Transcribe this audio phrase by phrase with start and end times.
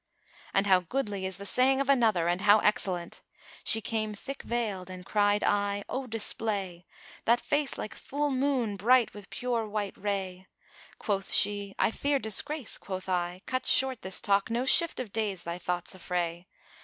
[0.51, 3.21] And how goodly is the saying of another and how excellent,
[3.63, 8.77] "She came thick veiled, and cried I, 'O display * That face like full moon
[8.77, 10.47] bright with pure white ray.'
[10.97, 15.13] Quoth she, 'I fear disgrace,' quoth I, 'Cut short * This talk, no shift of
[15.13, 16.47] days thy thoughts affray.'